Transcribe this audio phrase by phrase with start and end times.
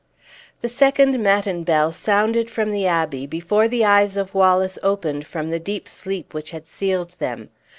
[0.61, 5.51] The second matin bell sounded from the abbey before the eyes of Wallace opened from
[5.51, 7.49] the deep sleep which had sealed them.